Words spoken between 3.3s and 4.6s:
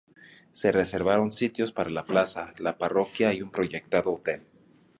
y un proyectado hotel.